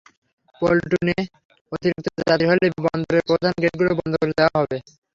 পন্টুনে 0.61 1.17
অতিরিক্ত 1.71 2.07
যাত্রী 2.19 2.45
হলে 2.49 2.65
বন্দরের 2.85 3.23
প্রধান 3.29 3.53
গেটগুলো 3.63 3.91
বন্ধ 3.99 4.13
করে 4.21 4.33
দেওয়া 4.37 4.55
হবে। 4.59 4.77